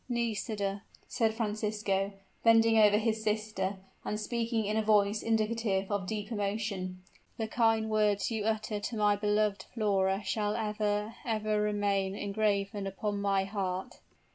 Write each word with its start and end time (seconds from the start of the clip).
"Nisida," 0.09 0.81
said 1.07 1.35
Francisco, 1.35 2.11
bending 2.43 2.79
over 2.79 2.97
his 2.97 3.21
sister, 3.23 3.77
and 4.03 4.19
speaking 4.19 4.65
in 4.65 4.75
a 4.75 4.81
voice 4.81 5.21
indicative 5.21 5.91
of 5.91 6.07
deep 6.07 6.31
emotion, 6.31 7.03
"the 7.37 7.47
kind 7.47 7.87
words 7.87 8.31
you 8.31 8.43
utter 8.45 8.79
to 8.79 8.97
my 8.97 9.15
beloved 9.15 9.67
Flora 9.75 10.23
shall 10.23 10.55
ever 10.55 11.13
ever 11.23 11.61
remain 11.61 12.15
engraven 12.15 12.87
upon 12.87 13.21
my 13.21 13.43
heart." 13.43 13.99